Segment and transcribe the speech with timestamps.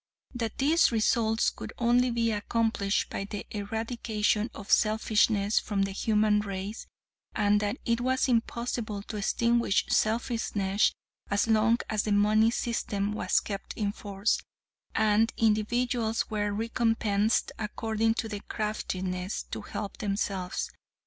[0.33, 6.39] That these results could only be accomplished by the eradication of selfishness from the human
[6.39, 6.87] race,
[7.35, 10.91] and that it was impossible to extinguish selfishness
[11.29, 14.41] as long as the money system was kept in force,
[14.95, 20.71] and individuals were recompensed according to their craftiness to help themselves.